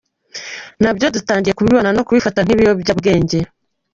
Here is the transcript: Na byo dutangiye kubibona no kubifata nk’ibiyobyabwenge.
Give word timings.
Na 0.83 0.91
byo 0.95 1.07
dutangiye 1.15 1.53
kubibona 1.55 1.89
no 1.95 2.05
kubifata 2.07 2.39
nk’ibiyobyabwenge. 2.43 3.39